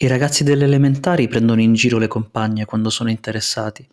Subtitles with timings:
[0.00, 3.84] I ragazzi delle elementari prendono in giro le compagne quando sono interessati,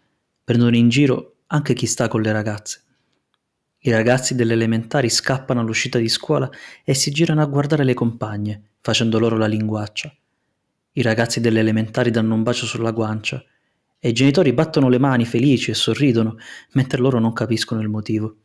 [0.44, 2.84] prendono in giro anche chi sta con le ragazze.
[3.80, 6.48] I ragazzi delle elementari scappano all'uscita di scuola
[6.84, 10.16] e si girano a guardare le compagne, facendo loro la linguaccia.
[10.92, 13.44] I ragazzi delle elementari danno un bacio sulla guancia
[13.98, 16.38] e i genitori battono le mani felici e sorridono,
[16.74, 18.36] mentre loro non capiscono il motivo.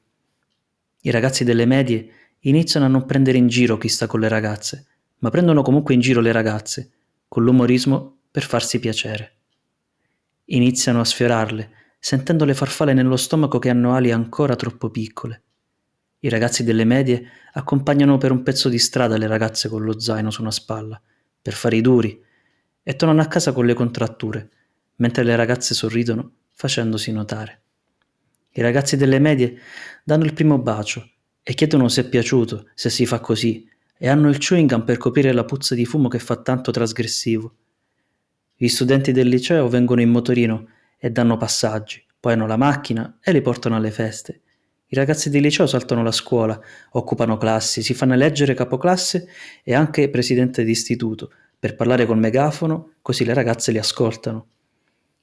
[1.03, 4.87] I ragazzi delle medie iniziano a non prendere in giro chi sta con le ragazze,
[5.19, 6.93] ma prendono comunque in giro le ragazze
[7.31, 9.37] con l'umorismo per farsi piacere.
[10.47, 15.43] Iniziano a sfiorarle, sentendo le farfalle nello stomaco che hanno ali ancora troppo piccole.
[16.19, 20.33] I ragazzi delle medie accompagnano per un pezzo di strada le ragazze con lo zaino
[20.33, 21.01] su una spalla,
[21.41, 22.21] per fare i duri,
[22.83, 24.51] e tornano a casa con le contratture,
[24.97, 27.63] mentre le ragazze sorridono facendosi notare.
[28.51, 29.57] I ragazzi delle medie
[30.03, 31.09] danno il primo bacio
[31.45, 33.70] e chiedono se è piaciuto, se si fa così,
[34.03, 37.55] e hanno il chewing gum per coprire la puzza di fumo che fa tanto trasgressivo.
[38.57, 43.31] Gli studenti del liceo vengono in motorino e danno passaggi, poi hanno la macchina e
[43.31, 44.41] li portano alle feste.
[44.87, 46.59] I ragazzi del liceo saltano la scuola,
[46.93, 49.29] occupano classi, si fanno eleggere capoclasse
[49.63, 54.47] e anche presidente d'istituto per parlare col megafono, così le ragazze li ascoltano.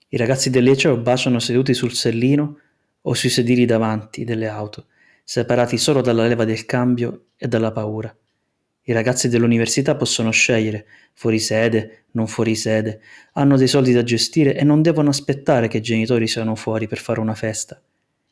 [0.09, 2.59] I ragazzi del liceo baciano seduti sul sellino
[3.01, 4.85] o sui sedili davanti delle auto,
[5.23, 8.15] separati solo dalla leva del cambio e dalla paura.
[8.89, 13.01] I ragazzi dell'università possono scegliere, fuori sede, non fuori sede,
[13.33, 16.97] hanno dei soldi da gestire e non devono aspettare che i genitori siano fuori per
[16.99, 17.81] fare una festa.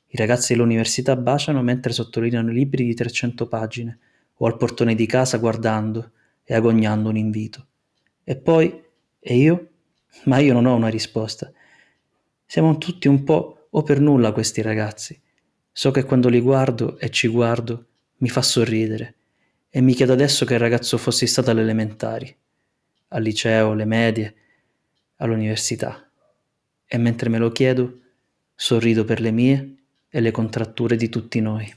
[0.07, 3.99] I ragazzi dell'università baciano mentre sottolineano libri di 300 pagine
[4.35, 6.11] o al portone di casa guardando
[6.45, 7.67] e agognando un invito.
[8.23, 8.81] E poi,
[9.19, 9.69] e io?
[10.23, 11.51] Ma io non ho una risposta.
[12.45, 15.19] Siamo tutti un po' o per nulla questi ragazzi.
[15.69, 17.87] So che quando li guardo e ci guardo
[18.19, 19.15] mi fa sorridere
[19.75, 22.33] e mi chiedo adesso che ragazzo fossi stato alle elementari,
[23.09, 24.33] al liceo, alle medie,
[25.17, 26.09] all'università.
[26.85, 27.99] E mentre me lo chiedo,
[28.55, 29.75] sorrido per le mie
[30.07, 31.69] e le contratture di tutti noi.